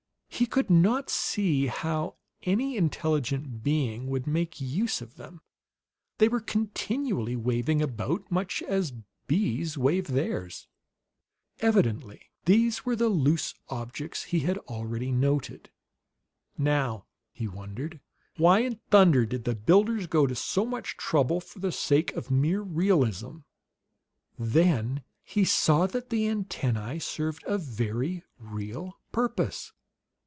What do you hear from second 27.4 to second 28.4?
a very